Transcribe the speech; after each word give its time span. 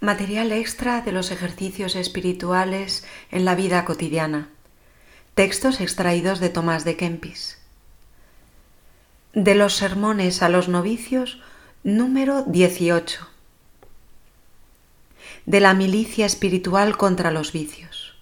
Material 0.00 0.50
extra 0.52 1.02
de 1.02 1.12
los 1.12 1.30
ejercicios 1.30 1.94
espirituales 1.94 3.04
en 3.30 3.44
la 3.44 3.54
vida 3.54 3.84
cotidiana. 3.84 4.48
Textos 5.34 5.82
extraídos 5.82 6.40
de 6.40 6.48
Tomás 6.48 6.84
de 6.84 6.96
Kempis. 6.96 7.58
De 9.34 9.54
los 9.54 9.74
sermones 9.76 10.42
a 10.42 10.48
los 10.48 10.68
novicios, 10.68 11.42
número 11.84 12.44
18. 12.44 13.28
De 15.44 15.60
la 15.60 15.74
milicia 15.74 16.24
espiritual 16.24 16.96
contra 16.96 17.30
los 17.30 17.52
vicios. 17.52 18.14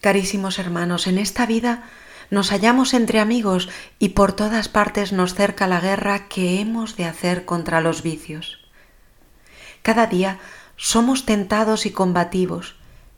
Carísimos 0.00 0.58
hermanos, 0.58 1.06
en 1.06 1.18
esta 1.18 1.44
vida 1.44 1.84
nos 2.30 2.52
hallamos 2.52 2.94
entre 2.94 3.20
amigos 3.20 3.68
y 3.98 4.10
por 4.10 4.32
todas 4.32 4.70
partes 4.70 5.12
nos 5.12 5.34
cerca 5.34 5.66
la 5.66 5.80
guerra 5.80 6.26
que 6.26 6.58
hemos 6.58 6.96
de 6.96 7.04
hacer 7.04 7.44
contra 7.44 7.82
los 7.82 8.02
vicios. 8.02 8.65
Cada 9.86 10.08
día 10.08 10.40
somos 10.74 11.26
tentados 11.26 11.86
y 11.86 11.92
combativos, 11.92 12.74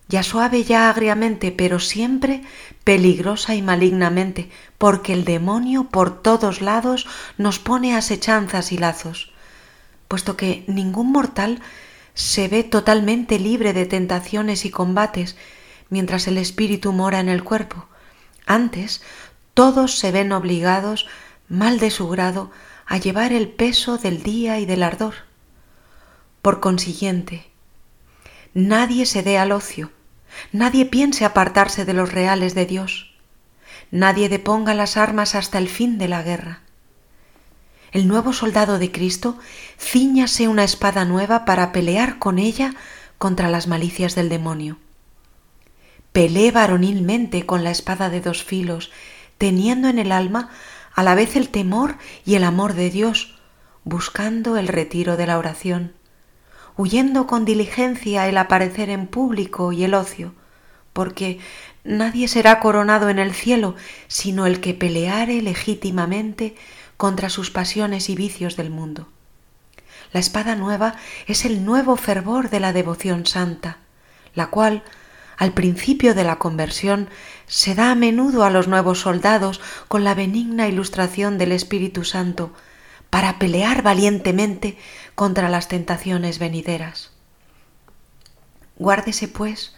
ya 0.06 0.22
suave, 0.22 0.64
ya 0.64 0.90
agriamente, 0.90 1.50
pero 1.50 1.80
siempre 1.80 2.42
peligrosa 2.84 3.54
y 3.54 3.62
malignamente, 3.62 4.50
porque 4.76 5.14
el 5.14 5.24
demonio 5.24 5.84
por 5.84 6.20
todos 6.20 6.60
lados 6.60 7.06
nos 7.38 7.58
pone 7.58 7.96
asechanzas 7.96 8.70
y 8.70 8.76
lazos, 8.76 9.32
puesto 10.08 10.36
que 10.36 10.64
ningún 10.66 11.10
mortal 11.10 11.62
se 12.12 12.48
ve 12.48 12.64
totalmente 12.64 13.38
libre 13.38 13.72
de 13.72 13.86
tentaciones 13.86 14.66
y 14.66 14.70
combates 14.70 15.38
mientras 15.88 16.28
el 16.28 16.36
espíritu 16.36 16.92
mora 16.92 17.18
en 17.20 17.30
el 17.30 17.44
cuerpo. 17.44 17.86
Antes, 18.44 19.00
todos 19.54 19.98
se 19.98 20.12
ven 20.12 20.32
obligados, 20.32 21.06
mal 21.48 21.78
de 21.78 21.90
su 21.90 22.10
grado, 22.10 22.50
a 22.84 22.98
llevar 22.98 23.32
el 23.32 23.48
peso 23.48 23.96
del 23.96 24.22
día 24.22 24.60
y 24.60 24.66
del 24.66 24.82
ardor. 24.82 25.27
Por 26.48 26.60
consiguiente, 26.60 27.44
nadie 28.54 29.04
se 29.04 29.22
dé 29.22 29.36
al 29.36 29.52
ocio, 29.52 29.92
nadie 30.50 30.86
piense 30.86 31.26
apartarse 31.26 31.84
de 31.84 31.92
los 31.92 32.10
reales 32.10 32.54
de 32.54 32.64
Dios, 32.64 33.12
nadie 33.90 34.30
deponga 34.30 34.72
las 34.72 34.96
armas 34.96 35.34
hasta 35.34 35.58
el 35.58 35.68
fin 35.68 35.98
de 35.98 36.08
la 36.08 36.22
guerra. 36.22 36.62
El 37.92 38.08
nuevo 38.08 38.32
soldado 38.32 38.78
de 38.78 38.90
Cristo 38.90 39.36
ciñase 39.78 40.48
una 40.48 40.64
espada 40.64 41.04
nueva 41.04 41.44
para 41.44 41.70
pelear 41.70 42.18
con 42.18 42.38
ella 42.38 42.74
contra 43.18 43.50
las 43.50 43.66
malicias 43.66 44.14
del 44.14 44.30
demonio. 44.30 44.78
Pelee 46.12 46.50
varonilmente 46.50 47.44
con 47.44 47.62
la 47.62 47.72
espada 47.72 48.08
de 48.08 48.22
dos 48.22 48.42
filos, 48.42 48.90
teniendo 49.36 49.90
en 49.90 49.98
el 49.98 50.12
alma 50.12 50.48
a 50.94 51.02
la 51.02 51.14
vez 51.14 51.36
el 51.36 51.50
temor 51.50 51.98
y 52.24 52.36
el 52.36 52.44
amor 52.44 52.72
de 52.72 52.88
Dios, 52.88 53.38
buscando 53.84 54.56
el 54.56 54.68
retiro 54.68 55.18
de 55.18 55.26
la 55.26 55.36
oración 55.36 55.97
huyendo 56.78 57.26
con 57.26 57.44
diligencia 57.44 58.28
el 58.28 58.38
aparecer 58.38 58.88
en 58.88 59.08
público 59.08 59.72
y 59.72 59.82
el 59.82 59.94
ocio, 59.94 60.32
porque 60.92 61.40
nadie 61.82 62.28
será 62.28 62.60
coronado 62.60 63.10
en 63.10 63.18
el 63.18 63.34
cielo 63.34 63.74
sino 64.06 64.46
el 64.46 64.60
que 64.60 64.74
peleare 64.74 65.42
legítimamente 65.42 66.54
contra 66.96 67.30
sus 67.30 67.50
pasiones 67.50 68.08
y 68.08 68.14
vicios 68.14 68.56
del 68.56 68.70
mundo. 68.70 69.08
La 70.12 70.20
espada 70.20 70.54
nueva 70.54 70.94
es 71.26 71.44
el 71.44 71.64
nuevo 71.64 71.96
fervor 71.96 72.48
de 72.48 72.60
la 72.60 72.72
devoción 72.72 73.26
santa, 73.26 73.78
la 74.34 74.46
cual, 74.46 74.84
al 75.36 75.52
principio 75.52 76.14
de 76.14 76.22
la 76.22 76.38
conversión, 76.38 77.08
se 77.48 77.74
da 77.74 77.90
a 77.90 77.96
menudo 77.96 78.44
a 78.44 78.50
los 78.50 78.68
nuevos 78.68 79.00
soldados 79.00 79.60
con 79.88 80.04
la 80.04 80.14
benigna 80.14 80.68
ilustración 80.68 81.38
del 81.38 81.50
Espíritu 81.50 82.04
Santo, 82.04 82.52
para 83.10 83.38
pelear 83.38 83.82
valientemente 83.82 84.76
contra 85.14 85.48
las 85.48 85.68
tentaciones 85.68 86.38
venideras. 86.38 87.10
Guárdese, 88.76 89.28
pues, 89.28 89.74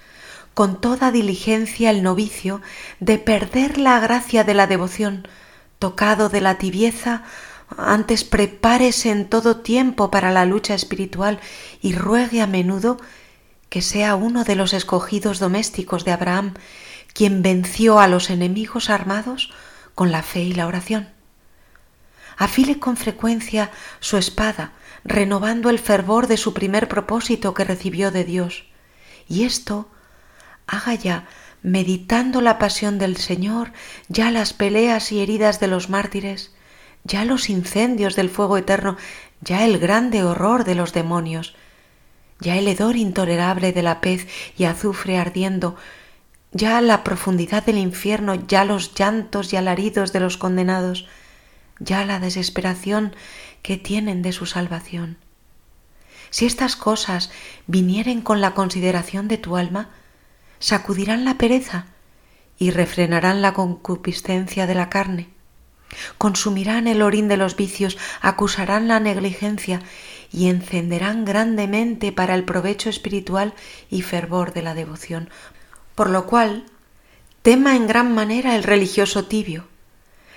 con 0.54 0.80
toda 0.80 1.10
diligencia 1.10 1.90
el 1.90 2.02
novicio 2.02 2.60
de 2.98 3.18
perder 3.18 3.78
la 3.78 3.98
gracia 4.00 4.44
de 4.44 4.54
la 4.54 4.66
devoción, 4.66 5.26
tocado 5.78 6.28
de 6.28 6.40
la 6.40 6.58
tibieza, 6.58 7.22
antes 7.78 8.24
prepárese 8.24 9.10
en 9.10 9.28
todo 9.28 9.58
tiempo 9.58 10.10
para 10.10 10.32
la 10.32 10.44
lucha 10.44 10.74
espiritual 10.74 11.40
y 11.80 11.94
ruegue 11.94 12.42
a 12.42 12.46
menudo 12.46 12.98
que 13.68 13.80
sea 13.80 14.16
uno 14.16 14.42
de 14.42 14.56
los 14.56 14.72
escogidos 14.72 15.38
domésticos 15.38 16.04
de 16.04 16.10
Abraham, 16.10 16.54
quien 17.14 17.42
venció 17.42 18.00
a 18.00 18.08
los 18.08 18.28
enemigos 18.28 18.90
armados 18.90 19.52
con 19.94 20.10
la 20.10 20.22
fe 20.22 20.40
y 20.40 20.52
la 20.52 20.66
oración 20.66 21.19
afile 22.40 22.78
con 22.78 22.96
frecuencia 22.96 23.70
su 24.00 24.16
espada, 24.16 24.72
renovando 25.04 25.68
el 25.68 25.78
fervor 25.78 26.26
de 26.26 26.38
su 26.38 26.54
primer 26.54 26.88
propósito 26.88 27.52
que 27.52 27.64
recibió 27.64 28.10
de 28.10 28.24
Dios. 28.24 28.64
Y 29.28 29.44
esto 29.44 29.88
haga 30.66 30.94
ya, 30.94 31.28
meditando 31.62 32.40
la 32.40 32.58
pasión 32.58 32.98
del 32.98 33.18
Señor, 33.18 33.72
ya 34.08 34.30
las 34.30 34.54
peleas 34.54 35.12
y 35.12 35.20
heridas 35.20 35.60
de 35.60 35.66
los 35.66 35.90
mártires, 35.90 36.54
ya 37.04 37.26
los 37.26 37.50
incendios 37.50 38.16
del 38.16 38.30
fuego 38.30 38.56
eterno, 38.56 38.96
ya 39.42 39.66
el 39.66 39.78
grande 39.78 40.24
horror 40.24 40.64
de 40.64 40.76
los 40.76 40.94
demonios, 40.94 41.54
ya 42.40 42.56
el 42.56 42.68
hedor 42.68 42.96
intolerable 42.96 43.74
de 43.74 43.82
la 43.82 44.00
pez 44.00 44.26
y 44.56 44.64
azufre 44.64 45.18
ardiendo, 45.18 45.76
ya 46.52 46.80
la 46.80 47.04
profundidad 47.04 47.66
del 47.66 47.76
infierno, 47.76 48.34
ya 48.34 48.64
los 48.64 48.94
llantos 48.94 49.52
y 49.52 49.56
alaridos 49.56 50.14
de 50.14 50.20
los 50.20 50.38
condenados, 50.38 51.06
ya 51.80 52.04
la 52.04 52.20
desesperación 52.20 53.14
que 53.62 53.76
tienen 53.76 54.22
de 54.22 54.32
su 54.32 54.46
salvación. 54.46 55.16
Si 56.30 56.46
estas 56.46 56.76
cosas 56.76 57.30
vinieren 57.66 58.20
con 58.20 58.40
la 58.40 58.54
consideración 58.54 59.26
de 59.26 59.38
tu 59.38 59.56
alma, 59.56 59.90
sacudirán 60.60 61.24
la 61.24 61.38
pereza 61.38 61.86
y 62.58 62.70
refrenarán 62.70 63.42
la 63.42 63.52
concupiscencia 63.52 64.66
de 64.66 64.74
la 64.74 64.88
carne, 64.90 65.28
consumirán 66.18 66.86
el 66.86 67.02
orín 67.02 67.26
de 67.26 67.36
los 67.36 67.56
vicios, 67.56 67.98
acusarán 68.20 68.86
la 68.86 69.00
negligencia 69.00 69.80
y 70.30 70.48
encenderán 70.48 71.24
grandemente 71.24 72.12
para 72.12 72.34
el 72.34 72.44
provecho 72.44 72.90
espiritual 72.90 73.54
y 73.90 74.02
fervor 74.02 74.52
de 74.52 74.62
la 74.62 74.74
devoción, 74.74 75.30
por 75.94 76.10
lo 76.10 76.26
cual 76.26 76.64
tema 77.42 77.74
en 77.74 77.86
gran 77.86 78.14
manera 78.14 78.54
el 78.54 78.62
religioso 78.62 79.24
tibio, 79.24 79.66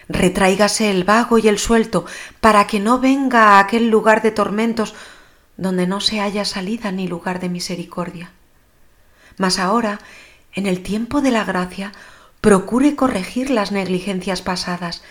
Retráigase 0.09 0.91
el 0.91 1.03
vago 1.03 1.37
y 1.37 1.47
el 1.47 1.59
suelto, 1.59 2.05
para 2.41 2.67
que 2.67 2.79
no 2.79 2.99
venga 2.99 3.43
a 3.43 3.59
aquel 3.59 3.89
lugar 3.89 4.21
de 4.21 4.31
tormentos 4.31 4.93
donde 5.57 5.87
no 5.87 6.01
se 6.01 6.19
haya 6.19 6.45
salida 6.45 6.91
ni 6.91 7.07
lugar 7.07 7.39
de 7.39 7.49
misericordia. 7.49 8.31
Mas 9.37 9.59
ahora, 9.59 9.99
en 10.53 10.67
el 10.67 10.83
tiempo 10.83 11.21
de 11.21 11.31
la 11.31 11.43
gracia, 11.43 11.91
procure 12.41 12.95
corregir 12.95 13.49
las 13.49 13.71
negligencias 13.71 14.41
pasadas, 14.41 15.03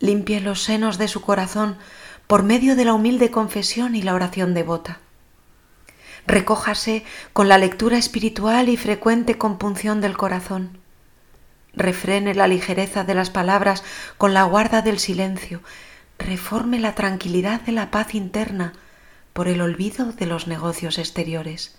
limpie 0.00 0.40
los 0.40 0.62
senos 0.62 0.98
de 0.98 1.08
su 1.08 1.20
corazón 1.20 1.78
por 2.26 2.42
medio 2.42 2.74
de 2.76 2.84
la 2.84 2.94
humilde 2.94 3.30
confesión 3.30 3.94
y 3.94 4.02
la 4.02 4.14
oración 4.14 4.52
devota. 4.52 4.98
Recójase 6.26 7.04
con 7.32 7.48
la 7.48 7.56
lectura 7.56 7.98
espiritual 7.98 8.68
y 8.68 8.76
frecuente 8.76 9.38
compunción 9.38 10.00
del 10.00 10.16
corazón 10.16 10.80
refrene 11.76 12.34
la 12.34 12.48
ligereza 12.48 13.04
de 13.04 13.14
las 13.14 13.30
palabras 13.30 13.84
con 14.18 14.34
la 14.34 14.44
guarda 14.44 14.82
del 14.82 14.98
silencio, 14.98 15.62
reforme 16.18 16.80
la 16.80 16.94
tranquilidad 16.94 17.60
de 17.60 17.72
la 17.72 17.90
paz 17.90 18.14
interna 18.14 18.72
por 19.32 19.48
el 19.48 19.60
olvido 19.60 20.12
de 20.12 20.26
los 20.26 20.46
negocios 20.46 20.98
exteriores. 20.98 21.76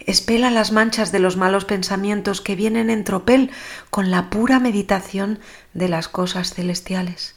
Espela 0.00 0.50
las 0.50 0.72
manchas 0.72 1.12
de 1.12 1.18
los 1.18 1.36
malos 1.36 1.64
pensamientos 1.64 2.40
que 2.40 2.56
vienen 2.56 2.90
en 2.90 3.04
tropel 3.04 3.50
con 3.90 4.10
la 4.10 4.30
pura 4.30 4.58
meditación 4.58 5.38
de 5.74 5.88
las 5.88 6.08
cosas 6.08 6.54
celestiales. 6.54 7.36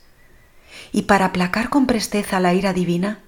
Y 0.91 1.03
para 1.03 1.25
aplacar 1.25 1.69
con 1.69 1.85
presteza 1.85 2.39
la 2.39 2.53
ira 2.53 2.73
divina, 2.73 3.19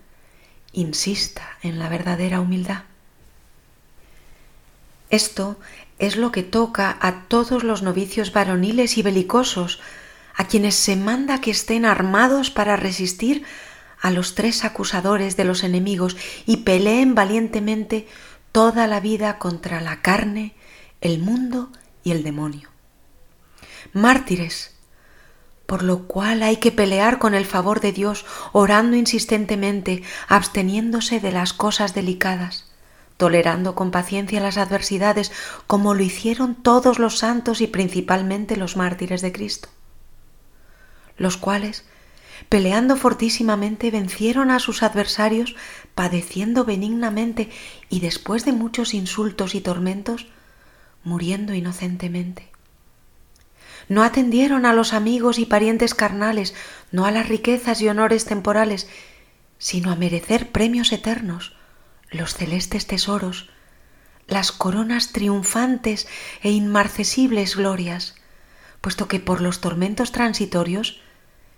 insista 0.71 1.57
en 1.61 1.77
la 1.77 1.89
verdadera 1.89 2.39
humildad. 2.39 2.83
Esto 5.13 5.57
es 5.99 6.15
lo 6.15 6.31
que 6.31 6.41
toca 6.41 6.97
a 6.99 7.27
todos 7.27 7.63
los 7.63 7.83
novicios 7.83 8.33
varoniles 8.33 8.97
y 8.97 9.03
belicosos, 9.03 9.79
a 10.33 10.47
quienes 10.47 10.73
se 10.73 10.95
manda 10.95 11.39
que 11.39 11.51
estén 11.51 11.85
armados 11.85 12.49
para 12.49 12.77
resistir 12.77 13.43
a 14.01 14.09
los 14.09 14.33
tres 14.33 14.65
acusadores 14.65 15.37
de 15.37 15.43
los 15.43 15.63
enemigos 15.63 16.17
y 16.47 16.57
peleen 16.65 17.13
valientemente 17.13 18.07
toda 18.51 18.87
la 18.87 18.99
vida 19.01 19.37
contra 19.37 19.81
la 19.81 20.01
carne, 20.01 20.55
el 20.99 21.19
mundo 21.19 21.69
y 22.03 22.09
el 22.09 22.23
demonio. 22.23 22.69
Mártires, 23.93 24.73
por 25.67 25.83
lo 25.83 26.07
cual 26.07 26.41
hay 26.41 26.57
que 26.57 26.71
pelear 26.71 27.19
con 27.19 27.35
el 27.35 27.45
favor 27.45 27.81
de 27.81 27.91
Dios, 27.91 28.25
orando 28.51 28.97
insistentemente, 28.97 30.01
absteniéndose 30.27 31.19
de 31.19 31.31
las 31.31 31.53
cosas 31.53 31.93
delicadas 31.93 32.72
tolerando 33.17 33.75
con 33.75 33.91
paciencia 33.91 34.39
las 34.39 34.57
adversidades 34.57 35.31
como 35.67 35.93
lo 35.93 36.03
hicieron 36.03 36.55
todos 36.55 36.99
los 36.99 37.19
santos 37.19 37.61
y 37.61 37.67
principalmente 37.67 38.57
los 38.57 38.75
mártires 38.75 39.21
de 39.21 39.31
Cristo, 39.31 39.69
los 41.17 41.37
cuales, 41.37 41.85
peleando 42.49 42.95
fortísimamente, 42.95 43.91
vencieron 43.91 44.51
a 44.51 44.59
sus 44.59 44.83
adversarios, 44.83 45.55
padeciendo 45.95 46.65
benignamente 46.65 47.49
y 47.89 47.99
después 47.99 48.45
de 48.45 48.51
muchos 48.51 48.93
insultos 48.93 49.55
y 49.55 49.61
tormentos, 49.61 50.27
muriendo 51.03 51.53
inocentemente. 51.53 52.49
No 53.89 54.03
atendieron 54.03 54.65
a 54.65 54.73
los 54.73 54.93
amigos 54.93 55.39
y 55.39 55.45
parientes 55.45 55.93
carnales, 55.93 56.55
no 56.91 57.05
a 57.05 57.11
las 57.11 57.27
riquezas 57.27 57.81
y 57.81 57.89
honores 57.89 58.25
temporales, 58.25 58.87
sino 59.57 59.91
a 59.91 59.95
merecer 59.95 60.51
premios 60.51 60.91
eternos, 60.91 61.55
los 62.13 62.35
celestes 62.35 62.87
tesoros, 62.87 63.49
las 64.27 64.51
coronas 64.51 65.11
triunfantes 65.11 66.07
e 66.41 66.51
inmarcesibles 66.51 67.55
glorias, 67.55 68.15
puesto 68.81 69.07
que 69.07 69.19
por 69.19 69.41
los 69.41 69.61
tormentos 69.61 70.11
transitorios 70.11 71.01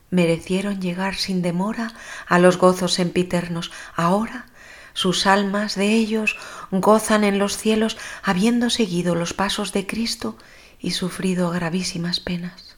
merecieron 0.09 0.81
llegar 0.81 1.15
sin 1.15 1.41
demora 1.41 1.93
a 2.27 2.39
los 2.39 2.57
gozos 2.57 2.93
sempiternos. 2.93 3.71
Ahora 3.95 4.45
sus 4.93 5.27
almas 5.27 5.75
de 5.75 5.91
ellos 5.91 6.37
gozan 6.71 7.25
en 7.25 7.37
los 7.37 7.57
cielos 7.57 7.97
habiendo 8.23 8.69
seguido 8.69 9.13
los 9.13 9.33
pasos 9.33 9.73
de 9.73 9.85
Cristo 9.85 10.37
y 10.79 10.91
sufrido 10.91 11.49
gravísimas 11.51 12.19
penas. 12.21 12.77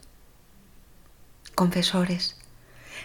Confesores, 1.54 2.36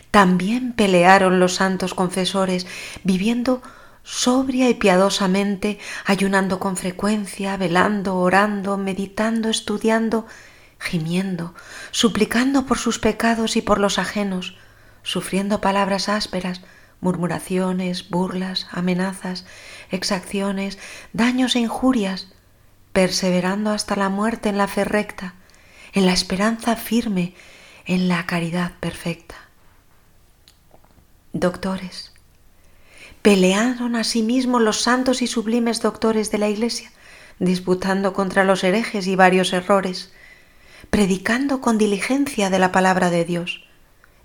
también 0.10 0.74
pelearon 0.74 1.40
los 1.40 1.56
santos 1.56 1.94
confesores, 1.94 2.66
viviendo 3.04 3.62
sobria 4.04 4.70
y 4.70 4.74
piadosamente, 4.76 5.80
ayunando 6.06 6.60
con 6.60 6.78
frecuencia, 6.78 7.58
velando, 7.58 8.18
orando, 8.18 8.78
meditando, 8.78 9.50
estudiando, 9.50 10.28
gimiendo, 10.80 11.54
suplicando 11.92 12.66
por 12.66 12.78
sus 12.78 13.00
pecados 13.00 13.56
y 13.56 13.62
por 13.62 13.80
los 13.80 13.98
ajenos, 13.98 14.58
sufriendo 15.02 15.62
palabras 15.62 16.10
ásperas, 16.10 16.62
murmuraciones, 17.00 18.10
burlas, 18.10 18.68
amenazas, 18.72 19.46
exacciones, 19.92 20.78
daños 21.12 21.56
e 21.56 21.60
injurias, 21.60 22.28
perseverando 22.94 23.72
hasta 23.72 23.96
la 23.96 24.10
muerte 24.10 24.50
en 24.50 24.58
la 24.58 24.68
fe 24.68 24.86
recta, 24.86 25.34
en 25.94 26.06
la 26.06 26.14
esperanza 26.14 26.76
firme, 26.76 27.34
en 27.86 28.08
la 28.08 28.26
caridad 28.26 28.74
perfecta. 28.80 29.36
Doctores, 31.34 32.13
pelearon 33.24 33.96
asimismo 33.96 34.60
los 34.60 34.82
santos 34.82 35.22
y 35.22 35.28
sublimes 35.28 35.82
doctores 35.82 36.30
de 36.30 36.38
la 36.38 36.50
Iglesia, 36.50 36.92
disputando 37.40 38.14
contra 38.14 38.44
los 38.44 38.66
herejes 38.66 39.08
y 39.08 39.16
varios 39.16 39.54
errores, 39.54 40.12
predicando 40.90 41.62
con 41.62 41.78
diligencia 41.78 42.50
de 42.50 42.60
la 42.60 42.74
palabra 42.74 43.10
de 43.10 43.24
Dios, 43.24 43.64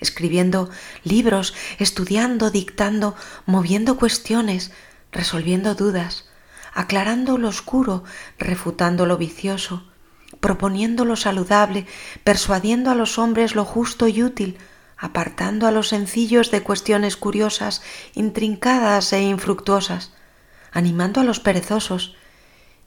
escribiendo 0.00 0.68
libros, 1.04 1.54
estudiando, 1.78 2.50
dictando, 2.50 3.14
moviendo 3.46 3.96
cuestiones, 3.96 4.72
resolviendo 5.12 5.76
dudas, 5.76 6.28
aclarando 6.74 7.38
lo 7.38 7.48
oscuro, 7.48 8.02
refutando 8.36 9.06
lo 9.06 9.16
vicioso, 9.16 9.84
proponiendo 10.40 11.04
lo 11.04 11.14
saludable, 11.14 11.86
persuadiendo 12.24 12.90
a 12.90 12.96
los 12.96 13.16
hombres 13.16 13.54
lo 13.54 13.64
justo 13.64 14.08
y 14.08 14.24
útil, 14.24 14.58
apartando 14.98 15.66
a 15.66 15.70
los 15.70 15.88
sencillos 15.88 16.50
de 16.50 16.62
cuestiones 16.62 17.16
curiosas, 17.16 17.82
intrincadas 18.14 19.12
e 19.12 19.22
infructuosas, 19.22 20.12
animando 20.72 21.20
a 21.20 21.24
los 21.24 21.40
perezosos, 21.40 22.16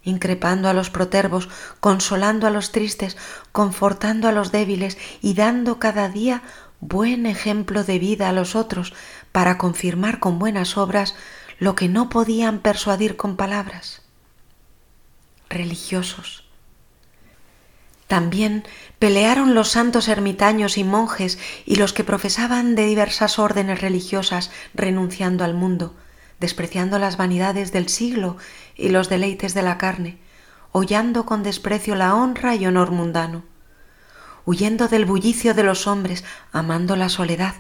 increpando 0.03 0.67
a 0.67 0.73
los 0.73 0.89
protervos, 0.89 1.49
consolando 1.79 2.47
a 2.47 2.49
los 2.49 2.71
tristes, 2.71 3.17
confortando 3.51 4.27
a 4.27 4.31
los 4.31 4.51
débiles 4.51 4.97
y 5.21 5.35
dando 5.35 5.79
cada 5.79 6.09
día 6.09 6.43
buen 6.81 7.25
ejemplo 7.25 7.83
de 7.83 7.99
vida 7.99 8.27
a 8.27 8.33
los 8.33 8.55
otros 8.55 8.93
para 9.31 9.57
confirmar 9.57 10.19
con 10.19 10.39
buenas 10.39 10.77
obras 10.77 11.15
lo 11.59 11.75
que 11.75 11.87
no 11.87 12.09
podían 12.09 12.59
persuadir 12.59 13.15
con 13.15 13.37
palabras. 13.37 14.01
Religiosos. 15.47 16.50
También 18.11 18.65
pelearon 18.99 19.55
los 19.55 19.69
santos 19.69 20.09
ermitaños 20.09 20.77
y 20.77 20.83
monjes 20.83 21.39
y 21.65 21.75
los 21.75 21.93
que 21.93 22.03
profesaban 22.03 22.75
de 22.75 22.85
diversas 22.85 23.39
órdenes 23.39 23.79
religiosas 23.79 24.51
renunciando 24.73 25.45
al 25.45 25.53
mundo, 25.53 25.95
despreciando 26.37 26.99
las 26.99 27.15
vanidades 27.15 27.71
del 27.71 27.87
siglo 27.87 28.35
y 28.75 28.89
los 28.89 29.07
deleites 29.07 29.53
de 29.53 29.61
la 29.61 29.77
carne, 29.77 30.17
hollando 30.73 31.25
con 31.25 31.41
desprecio 31.41 31.95
la 31.95 32.13
honra 32.13 32.53
y 32.53 32.65
honor 32.65 32.91
mundano, 32.91 33.43
huyendo 34.43 34.89
del 34.89 35.05
bullicio 35.05 35.53
de 35.53 35.63
los 35.63 35.87
hombres, 35.87 36.25
amando 36.51 36.97
la 36.97 37.07
soledad, 37.07 37.55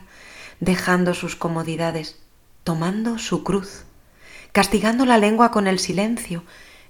dejando 0.59 1.13
sus 1.13 1.37
comodidades, 1.37 2.19
tomando 2.65 3.19
su 3.19 3.45
cruz, 3.45 3.85
castigando 4.51 5.05
la 5.05 5.17
lengua 5.17 5.49
con 5.49 5.67
el 5.67 5.79
silencio, 5.79 6.43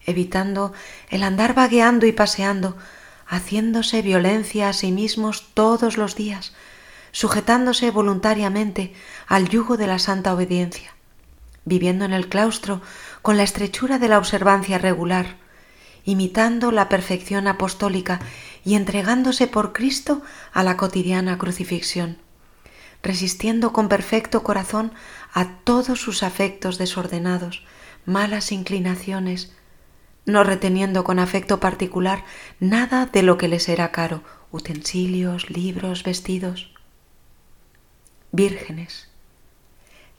evitando 0.08 0.74
el 1.12 1.22
andar 1.22 1.54
vagueando 1.54 2.08
y 2.08 2.12
paseando, 2.12 2.76
haciéndose 3.32 4.02
violencia 4.02 4.68
a 4.68 4.74
sí 4.74 4.92
mismos 4.92 5.48
todos 5.54 5.98
los 5.98 6.18
días, 6.18 6.52
sujetándose 7.14 7.90
voluntariamente 7.90 8.94
al 9.26 9.48
yugo 9.48 9.78
de 9.78 9.88
la 9.88 10.00
santa 10.00 10.34
obediencia, 10.34 10.94
viviendo 11.64 12.04
en 12.04 12.12
el 12.12 12.28
claustro 12.28 12.82
con 13.22 13.38
la 13.38 13.44
estrechura 13.44 14.00
de 14.00 14.10
la 14.10 14.18
observancia 14.18 14.80
regular, 14.80 15.38
imitando 16.04 16.74
la 16.74 16.90
perfección 16.90 17.48
apostólica 17.48 18.20
y 18.66 18.76
entregándose 18.76 19.48
por 19.48 19.72
Cristo 19.72 20.22
a 20.52 20.62
la 20.64 20.76
cotidiana 20.76 21.38
crucifixión, 21.38 22.18
resistiendo 23.02 23.72
con 23.72 23.88
perfecto 23.88 24.44
corazón 24.44 24.92
a 25.32 25.60
todos 25.64 26.02
sus 26.02 26.22
afectos 26.22 26.78
desordenados, 26.78 27.64
malas 28.06 28.52
inclinaciones, 28.52 29.54
no 30.26 30.44
reteniendo 30.44 31.04
con 31.04 31.20
afecto 31.20 31.60
particular 31.60 32.24
nada 32.60 33.06
de 33.06 33.24
lo 33.24 33.38
que 33.38 33.48
les 33.48 33.70
era 33.70 33.92
caro, 33.92 34.24
utensilios, 34.52 35.50
libros, 35.50 36.04
vestidos. 36.04 36.74
Vírgenes. 38.32 39.10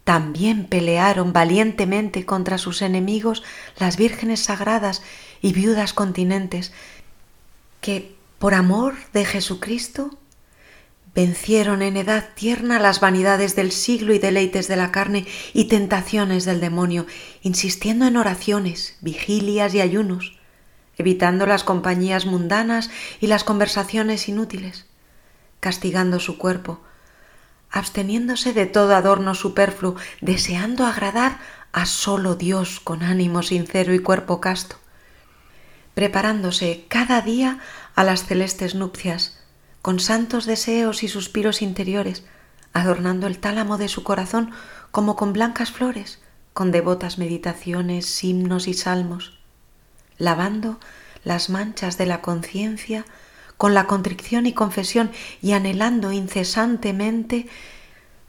También 0.05 0.67
pelearon 0.67 1.33
valientemente 1.33 2.27
contra 2.27 2.59
sus 2.59 2.83
enemigos 2.83 3.45
las 3.79 3.97
vírgenes 3.97 4.41
sagradas 4.41 5.03
y 5.41 5.53
viudas 5.53 5.93
continentes, 5.93 6.73
que, 7.81 8.17
por 8.39 8.55
amor 8.55 8.95
de 9.13 9.25
Jesucristo, 9.25 10.19
Vencieron 11.15 11.83
en 11.83 11.99
edad 11.99 12.31
tierna 12.35 12.79
las 12.79 13.01
vanidades 13.01 13.55
del 13.55 13.71
siglo 13.71 14.15
y 14.15 14.19
deleites 14.19 14.67
de 14.67 14.77
la 14.77 14.91
carne 14.91 15.27
y 15.53 15.67
tentaciones 15.67 16.47
del 16.47 16.61
demonio, 16.61 17.07
insistiendo 17.43 18.07
en 18.07 18.17
oraciones, 18.17 18.97
vigilias 19.03 19.75
y 19.75 19.83
ayunos, 19.83 20.39
evitando 20.97 21.45
las 21.45 21.65
compañías 21.65 22.25
mundanas 22.25 22.91
y 23.21 23.27
las 23.27 23.45
conversaciones 23.45 24.27
inútiles, 24.29 24.87
castigando 25.61 26.19
su 26.19 26.39
cuerpo, 26.39 26.81
absteniéndose 27.71 28.55
de 28.55 28.65
todo 28.65 28.97
adorno 28.97 29.35
superfluo, 29.35 29.97
deseando 30.23 30.87
agradar 30.87 31.41
a 31.73 31.85
solo 31.85 32.37
Dios 32.37 32.81
con 32.81 33.03
ánimo 33.03 33.43
sincero 33.43 33.93
y 33.93 33.99
cuerpo 33.99 34.41
casto, 34.41 34.77
preparándose 35.93 36.87
cada 36.89 37.21
día 37.21 37.59
a 37.95 38.03
las 38.03 38.25
celestes 38.25 38.75
nupcias, 38.75 39.42
con 39.83 39.99
santos 39.99 40.47
deseos 40.47 41.03
y 41.03 41.09
suspiros 41.09 41.61
interiores, 41.61 42.25
adornando 42.73 43.27
el 43.27 43.39
tálamo 43.39 43.79
de 43.79 43.89
su 43.89 44.05
corazón 44.05 44.53
como 44.93 45.17
con 45.17 45.33
blancas 45.33 45.73
flores, 45.73 46.21
con 46.53 46.71
devotas 46.71 47.19
meditaciones, 47.19 48.23
himnos 48.23 48.69
y 48.69 48.75
salmos, 48.75 49.39
lavando 50.19 50.79
las 51.25 51.51
manchas 51.51 51.99
de 51.99 52.07
la 52.07 52.21
conciencia 52.21 53.05
con 53.57 53.75
la 53.75 53.87
contrición 53.87 54.47
y 54.47 54.55
confesión 54.55 55.13
y 55.41 55.53
anhelando 55.53 56.13
incesantemente 56.13 57.49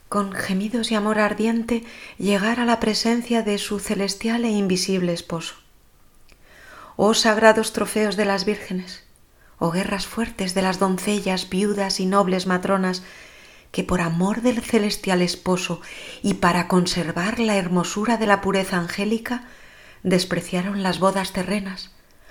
con 0.08 0.32
gemidos 0.32 0.92
y 0.92 0.94
amor 0.94 1.18
ardiente 1.18 1.84
llegar 2.18 2.60
a 2.60 2.64
la 2.64 2.78
presencia 2.78 3.42
de 3.42 3.58
su 3.58 3.80
celestial 3.80 4.44
e 4.44 4.50
invisible 4.50 5.12
esposo. 5.12 5.54
Oh 6.96 7.14
sagrados 7.14 7.72
trofeos 7.72 8.16
de 8.16 8.24
las 8.24 8.44
vírgenes, 8.44 9.03
o 9.58 9.70
guerras 9.70 10.06
fuertes 10.06 10.54
de 10.54 10.62
las 10.62 10.78
doncellas, 10.78 11.48
viudas 11.48 12.00
y 12.00 12.06
nobles 12.06 12.46
matronas, 12.46 13.02
que 13.70 13.82
por 13.82 14.00
amor 14.00 14.42
del 14.42 14.62
celestial 14.62 15.20
esposo 15.20 15.80
y 16.22 16.34
para 16.34 16.68
conservar 16.68 17.40
la 17.40 17.56
hermosura 17.56 18.16
de 18.16 18.26
la 18.26 18.40
pureza 18.40 18.76
angélica, 18.76 19.44
despreciaron 20.04 20.82
las 20.82 21.00
bodas 21.00 21.32
terrenas, 21.32 21.90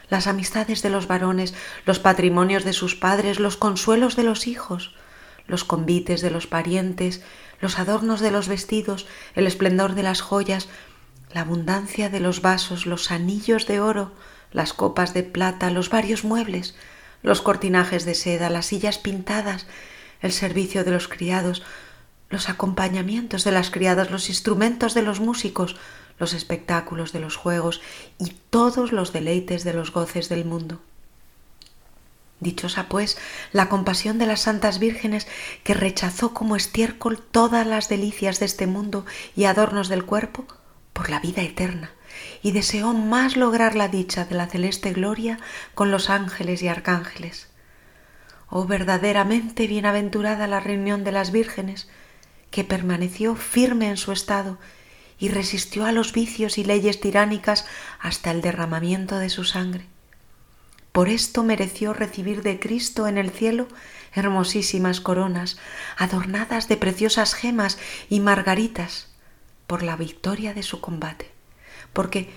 las 0.10 0.28
amistades 0.28 0.82
de 0.82 0.90
los 0.90 1.08
varones, 1.08 1.54
los 1.86 2.00
patrimonios 2.00 2.64
de 2.64 2.72
sus 2.72 2.96
padres, 2.96 3.40
los 3.40 3.58
consuelos 3.58 4.16
de 4.16 4.24
los 4.24 4.48
hijos, 4.48 4.96
los 5.48 5.64
convites 5.64 6.22
de 6.22 6.30
los 6.30 6.48
parientes, 6.48 7.22
los 7.60 7.80
adornos 7.80 8.22
de 8.22 8.32
los 8.32 8.48
vestidos, 8.48 9.08
el 9.36 9.48
esplendor 9.48 9.96
de 9.96 10.04
las 10.04 10.22
joyas, 10.22 10.70
la 11.34 11.42
abundancia 11.42 12.10
de 12.10 12.20
los 12.20 12.42
vasos, 12.42 12.86
los 12.86 13.12
anillos 13.12 13.68
de 13.68 13.80
oro, 13.80 14.12
las 14.52 14.74
copas 14.74 15.14
de 15.14 15.24
plata, 15.24 15.72
los 15.72 15.90
varios 15.90 16.24
muebles, 16.24 16.76
los 17.24 17.42
cortinajes 17.42 18.06
de 18.06 18.14
seda, 18.14 18.50
las 18.50 18.68
sillas 18.68 19.00
pintadas, 19.00 19.66
el 20.22 20.32
servicio 20.32 20.84
de 20.84 20.92
los 20.92 21.08
criados, 21.08 21.64
los 22.30 22.50
acompañamientos 22.50 23.44
de 23.44 23.52
las 23.52 23.72
criadas, 23.72 24.12
los 24.12 24.30
instrumentos 24.30 24.94
de 24.94 25.02
los 25.02 25.20
músicos, 25.20 25.78
los 26.20 26.34
espectáculos 26.34 27.12
de 27.12 27.20
los 27.20 27.36
juegos 27.36 27.82
y 28.20 28.36
todos 28.50 28.92
los 28.92 29.14
deleites 29.14 29.64
de 29.64 29.74
los 29.74 29.92
goces 29.92 30.30
del 30.30 30.46
mundo. 30.46 30.82
Dichosa, 32.40 32.90
pues, 32.90 33.18
la 33.52 33.70
compasión 33.70 34.18
de 34.18 34.28
las 34.28 34.42
santas 34.42 34.80
vírgenes 34.80 35.28
que 35.64 35.74
rechazó 35.74 36.34
como 36.34 36.56
estiércol 36.56 37.20
todas 37.20 37.66
las 37.66 37.88
delicias 37.88 38.40
de 38.40 38.46
este 38.46 38.68
mundo 38.68 39.06
y 39.36 39.46
adornos 39.46 39.88
del 39.88 40.06
cuerpo 40.06 40.46
por 40.92 41.10
la 41.10 41.20
vida 41.20 41.42
eterna, 41.42 41.92
y 42.42 42.52
deseó 42.52 42.94
más 42.94 43.36
lograr 43.38 43.76
la 43.76 43.88
dicha 43.88 44.26
de 44.26 44.36
la 44.36 44.48
celeste 44.48 44.94
gloria 44.94 45.40
con 45.74 45.92
los 45.92 46.10
ángeles 46.10 46.62
y 46.62 46.68
arcángeles. 46.68 47.50
Oh 48.50 48.66
verdaderamente 48.66 49.68
bienaventurada 49.68 50.48
la 50.48 50.60
reunión 50.60 51.04
de 51.04 51.12
las 51.12 51.32
vírgenes, 51.32 51.88
que 52.52 52.64
permaneció 52.64 53.36
firme 53.36 53.90
en 53.90 53.98
su 53.98 54.12
estado 54.12 54.60
y 55.18 55.30
resistió 55.30 55.86
a 55.86 55.92
los 55.92 56.14
vicios 56.14 56.58
y 56.58 56.64
leyes 56.64 57.00
tiránicas 57.00 57.66
hasta 58.00 58.32
el 58.32 58.42
derramamiento 58.42 59.18
de 59.18 59.30
su 59.30 59.44
sangre. 59.44 59.88
Por 60.92 61.10
esto 61.10 61.44
mereció 61.44 61.94
recibir 61.94 62.44
de 62.44 62.60
Cristo 62.60 63.08
en 63.08 63.18
el 63.18 63.32
cielo 63.32 63.68
hermosísimas 64.14 65.02
coronas, 65.02 65.58
adornadas 65.98 66.68
de 66.68 66.78
preciosas 66.78 67.34
gemas 67.34 67.80
y 68.10 68.20
margaritas, 68.20 69.08
por 69.66 69.82
la 69.82 69.96
victoria 69.96 70.54
de 70.54 70.62
su 70.62 70.80
combate. 70.82 71.33
Porque, 71.94 72.30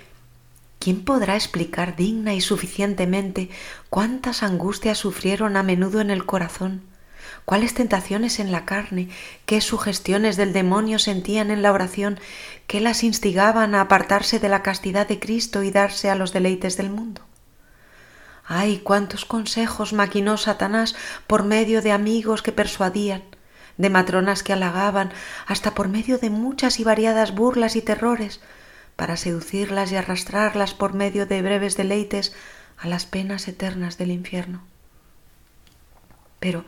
¿quién 0.79 1.05
podrá 1.05 1.35
explicar 1.35 1.97
digna 1.97 2.35
y 2.35 2.41
suficientemente 2.41 3.51
cuántas 3.91 4.43
angustias 4.43 4.99
sufrieron 4.99 5.57
a 5.57 5.63
menudo 5.63 6.01
en 6.01 6.11
el 6.11 6.25
corazón? 6.25 6.83
cuáles 7.45 7.75
tentaciones 7.75 8.41
en 8.41 8.53
la 8.53 8.65
carne, 8.65 9.09
qué 9.47 9.61
sugestiones 9.61 10.37
del 10.37 10.53
demonio 10.53 10.99
sentían 10.99 11.51
en 11.51 11.63
la 11.63 11.73
oración 11.73 12.19
que 12.67 12.81
las 12.81 13.05
instigaban 13.05 13.75
a 13.75 13.83
apartarse 13.83 14.39
de 14.39 14.49
la 14.49 14.63
castidad 14.63 15.07
de 15.07 15.19
Cristo 15.19 15.63
y 15.63 15.71
darse 15.71 16.11
a 16.11 16.17
los 16.17 16.33
deleites 16.33 16.77
del 16.77 16.91
mundo. 16.91 17.23
Ay, 18.45 18.79
cuántos 18.79 19.25
consejos 19.25 19.93
maquinó 19.93 20.37
Satanás 20.37 20.95
por 21.27 21.45
medio 21.45 21.83
de 21.83 21.93
amigos 21.93 22.43
que 22.43 22.53
persuadían, 22.53 23.23
de 23.77 23.91
matronas 23.91 24.43
que 24.43 24.53
halagaban, 24.53 25.13
hasta 25.47 25.73
por 25.73 25.89
medio 25.89 26.19
de 26.19 26.31
muchas 26.31 26.81
y 26.81 26.85
variadas 26.85 27.35
burlas 27.35 27.77
y 27.77 27.83
terrores, 27.83 28.41
para 28.97 29.17
seducirlas 29.17 29.93
y 29.93 29.97
arrastrarlas 29.97 30.75
por 30.75 30.95
medio 30.95 31.27
de 31.27 31.43
breves 31.43 31.77
deleites 31.77 32.35
a 32.79 32.89
las 32.89 33.07
penas 33.07 33.47
eternas 33.47 33.99
del 33.99 34.11
infierno. 34.11 34.63
Pero 36.41 36.65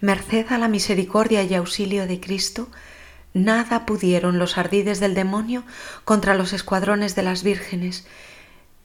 merced 0.00 0.46
a 0.50 0.58
la 0.58 0.68
misericordia 0.68 1.42
y 1.42 1.54
auxilio 1.54 2.06
de 2.06 2.20
Cristo, 2.20 2.68
nada 3.34 3.86
pudieron 3.86 4.38
los 4.38 4.58
ardides 4.58 5.00
del 5.00 5.14
demonio 5.14 5.64
contra 6.04 6.34
los 6.34 6.52
escuadrones 6.52 7.14
de 7.14 7.22
las 7.22 7.42
vírgenes, 7.42 8.06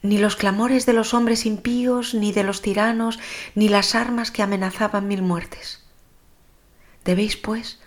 ni 0.02 0.18
los 0.18 0.36
clamores 0.36 0.86
de 0.86 0.92
los 0.92 1.14
hombres 1.14 1.46
impíos, 1.46 2.14
ni 2.14 2.32
de 2.32 2.44
los 2.44 2.62
tiranos, 2.62 3.18
ni 3.54 3.68
las 3.68 3.94
armas 3.94 4.30
que 4.30 4.42
amenazaban 4.42 5.08
mil 5.08 5.22
muertes. 5.22 5.82
Debéis, 7.04 7.36
pues, 7.36 7.80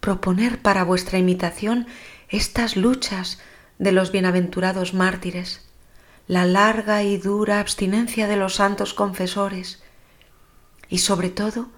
proponer 0.00 0.60
para 0.60 0.84
vuestra 0.84 1.18
imitación 1.18 1.86
estas 2.28 2.76
luchas 2.76 3.38
de 3.78 3.92
los 3.92 4.12
bienaventurados 4.12 4.94
mártires, 4.94 5.62
la 6.26 6.44
larga 6.44 7.02
y 7.02 7.18
dura 7.18 7.60
abstinencia 7.60 8.26
de 8.26 8.36
los 8.36 8.54
santos 8.54 8.94
confesores, 8.94 9.82
y 10.88 10.98
sobre 10.98 11.30
todo 11.30 11.68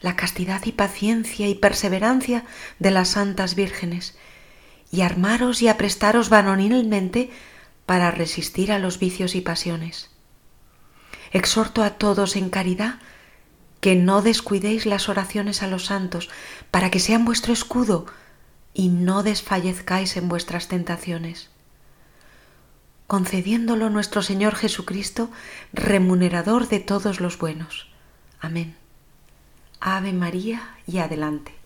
la 0.00 0.16
castidad 0.16 0.62
y 0.64 0.72
paciencia 0.72 1.48
y 1.48 1.54
perseverancia 1.54 2.44
de 2.78 2.90
las 2.90 3.08
santas 3.10 3.54
vírgenes, 3.54 4.16
y 4.90 5.00
armaros 5.00 5.62
y 5.62 5.68
aprestaros 5.68 6.28
varonilmente 6.28 7.30
para 7.86 8.10
resistir 8.10 8.70
a 8.70 8.78
los 8.78 8.98
vicios 8.98 9.34
y 9.34 9.40
pasiones. 9.40 10.10
Exhorto 11.32 11.82
a 11.82 11.90
todos 11.90 12.36
en 12.36 12.48
caridad 12.48 13.00
que 13.80 13.96
no 13.96 14.22
descuidéis 14.22 14.86
las 14.86 15.08
oraciones 15.08 15.62
a 15.62 15.66
los 15.66 15.86
santos, 15.86 16.30
para 16.70 16.90
que 16.90 17.00
sean 17.00 17.24
vuestro 17.24 17.52
escudo 17.52 18.06
y 18.74 18.88
no 18.88 19.22
desfallezcáis 19.22 20.16
en 20.16 20.28
vuestras 20.28 20.68
tentaciones. 20.68 21.48
Concediéndolo 23.06 23.88
nuestro 23.88 24.22
Señor 24.22 24.56
Jesucristo, 24.56 25.30
remunerador 25.72 26.68
de 26.68 26.80
todos 26.80 27.20
los 27.20 27.38
buenos. 27.38 27.88
Amén. 28.40 28.76
Ave 29.80 30.12
María 30.12 30.76
y 30.86 30.98
adelante. 30.98 31.63